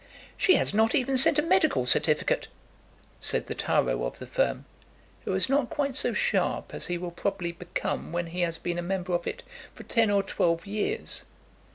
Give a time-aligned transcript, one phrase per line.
[0.35, 2.47] "She has not even sent a medical certificate,"
[3.19, 4.65] said the tyro of the firm,
[5.25, 8.79] who was not quite so sharp as he will probably become when he has been
[8.79, 9.43] a member of it
[9.75, 11.25] for ten or twelve years.